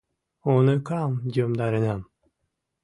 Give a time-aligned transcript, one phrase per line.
[0.53, 2.01] —Уныкам йомдаренам...